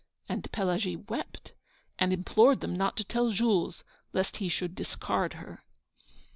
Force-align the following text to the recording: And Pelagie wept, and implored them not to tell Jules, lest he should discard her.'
And 0.27 0.51
Pelagie 0.51 0.95
wept, 0.95 1.53
and 1.99 2.11
implored 2.11 2.61
them 2.61 2.75
not 2.75 2.97
to 2.97 3.03
tell 3.03 3.29
Jules, 3.29 3.83
lest 4.13 4.37
he 4.37 4.49
should 4.49 4.73
discard 4.73 5.33
her.' 5.33 5.63